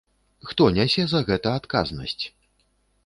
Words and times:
Хто 0.51 0.69
нясе 0.77 1.05
за 1.11 1.21
гэта 1.29 1.53
адказнасць? 1.61 2.25